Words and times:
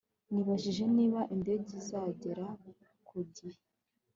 nabajije 0.31 0.83
niba 0.97 1.19
indege 1.35 1.71
izagera 1.81 2.47
ku 3.07 3.17
gihe 3.33 3.59